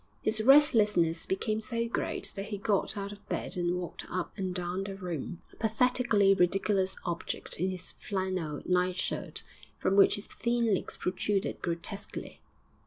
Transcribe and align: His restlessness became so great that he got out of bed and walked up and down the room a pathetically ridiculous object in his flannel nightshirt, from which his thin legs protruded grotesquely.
His 0.23 0.41
restlessness 0.41 1.27
became 1.27 1.61
so 1.61 1.87
great 1.87 2.33
that 2.35 2.47
he 2.47 2.57
got 2.57 2.97
out 2.97 3.11
of 3.11 3.29
bed 3.29 3.55
and 3.55 3.75
walked 3.75 4.03
up 4.09 4.35
and 4.35 4.51
down 4.51 4.83
the 4.83 4.95
room 4.95 5.43
a 5.53 5.55
pathetically 5.57 6.33
ridiculous 6.33 6.97
object 7.05 7.59
in 7.59 7.69
his 7.69 7.91
flannel 7.91 8.63
nightshirt, 8.65 9.43
from 9.77 9.95
which 9.95 10.15
his 10.15 10.25
thin 10.25 10.73
legs 10.73 10.97
protruded 10.97 11.61
grotesquely. 11.61 12.39